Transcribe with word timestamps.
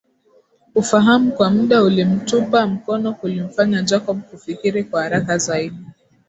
Ufahamu 0.75 1.31
kwa 1.31 1.49
muda 1.49 1.83
ulimtupa 1.83 2.67
mkono 2.67 3.13
kulimfanya 3.13 3.81
Jacob 3.81 4.21
kufikiri 4.21 4.83
kwa 4.83 5.03
haraka 5.03 5.37
zaidi 5.37 5.85